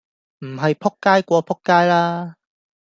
[0.39, 2.35] 唔係仆街過仆街啦